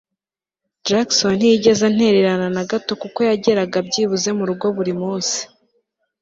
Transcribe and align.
Jackson 0.87 1.31
ntiyigeze 1.35 1.81
antererana 1.89 2.47
nagato 2.55 2.91
kuko 3.01 3.19
yageraga 3.29 3.77
byibuze 3.87 4.29
murugo 4.37 4.65
buri 4.77 4.93
munsi 5.01 5.39